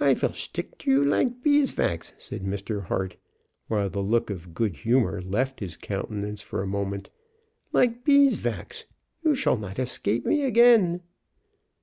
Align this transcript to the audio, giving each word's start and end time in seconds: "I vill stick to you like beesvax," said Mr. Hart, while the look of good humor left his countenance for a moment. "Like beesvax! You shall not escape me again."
"I 0.00 0.14
vill 0.14 0.32
stick 0.32 0.78
to 0.78 0.90
you 0.90 1.04
like 1.04 1.42
beesvax," 1.42 2.14
said 2.16 2.44
Mr. 2.44 2.84
Hart, 2.84 3.16
while 3.68 3.90
the 3.90 4.00
look 4.00 4.30
of 4.30 4.54
good 4.54 4.74
humor 4.76 5.20
left 5.20 5.60
his 5.60 5.76
countenance 5.76 6.40
for 6.40 6.62
a 6.62 6.66
moment. 6.66 7.08
"Like 7.70 8.02
beesvax! 8.02 8.84
You 9.22 9.34
shall 9.34 9.58
not 9.58 9.78
escape 9.78 10.24
me 10.24 10.44
again." 10.44 11.02